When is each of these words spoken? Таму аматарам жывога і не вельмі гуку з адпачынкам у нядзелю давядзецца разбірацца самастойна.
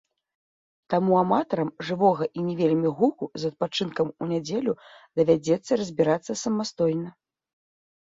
Таму 0.93 1.13
аматарам 1.23 1.69
жывога 1.89 2.23
і 2.39 2.47
не 2.47 2.55
вельмі 2.63 2.89
гуку 3.03 3.25
з 3.43 3.53
адпачынкам 3.53 4.07
у 4.21 4.33
нядзелю 4.35 4.73
давядзецца 5.17 5.71
разбірацца 5.85 6.31
самастойна. 6.47 7.09